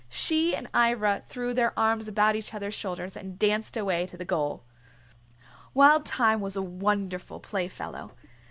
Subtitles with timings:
[0.09, 4.25] She and Ivra threw their arms about each other's shoulders and danced away to the
[4.25, 4.63] goal.
[5.75, 8.09] Wild Thyme was a wonderful playfellow.